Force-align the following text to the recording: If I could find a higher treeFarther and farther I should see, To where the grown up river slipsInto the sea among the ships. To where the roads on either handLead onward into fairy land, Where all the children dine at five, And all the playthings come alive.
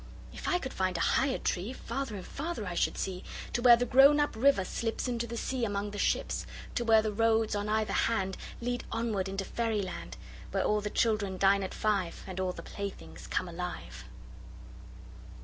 If 0.33 0.47
I 0.47 0.57
could 0.57 0.73
find 0.73 0.97
a 0.97 0.99
higher 0.99 1.37
treeFarther 1.37 2.15
and 2.15 2.25
farther 2.25 2.65
I 2.65 2.73
should 2.73 2.97
see, 2.97 3.23
To 3.53 3.61
where 3.61 3.75
the 3.75 3.85
grown 3.85 4.19
up 4.19 4.35
river 4.35 4.63
slipsInto 4.63 5.29
the 5.29 5.37
sea 5.37 5.63
among 5.63 5.91
the 5.91 5.99
ships. 5.99 6.47
To 6.73 6.83
where 6.83 7.03
the 7.03 7.11
roads 7.13 7.53
on 7.55 7.69
either 7.69 7.93
handLead 7.93 8.81
onward 8.91 9.29
into 9.29 9.45
fairy 9.45 9.83
land, 9.83 10.17
Where 10.49 10.63
all 10.63 10.81
the 10.81 10.89
children 10.89 11.37
dine 11.37 11.61
at 11.61 11.75
five, 11.75 12.23
And 12.25 12.39
all 12.39 12.51
the 12.51 12.63
playthings 12.63 13.27
come 13.27 13.47
alive. 13.47 14.05